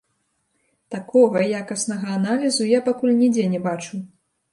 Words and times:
Такога 0.93 1.43
якаснага 1.61 2.07
аналізу 2.21 2.63
я 2.71 2.79
пакуль 2.87 3.13
нідзе 3.21 3.45
не 3.53 3.61
бачыў. 3.67 3.99